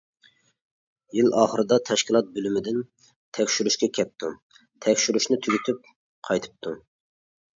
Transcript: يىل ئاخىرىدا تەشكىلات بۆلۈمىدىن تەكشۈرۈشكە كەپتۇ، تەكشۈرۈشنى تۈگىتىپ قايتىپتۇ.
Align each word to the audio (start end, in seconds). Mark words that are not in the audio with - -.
يىل 1.17 1.27
ئاخىرىدا 1.41 1.77
تەشكىلات 1.89 2.31
بۆلۈمىدىن 2.37 2.79
تەكشۈرۈشكە 3.39 3.91
كەپتۇ، 3.99 4.31
تەكشۈرۈشنى 4.85 5.39
تۈگىتىپ 5.47 5.93
قايتىپتۇ. 6.31 6.75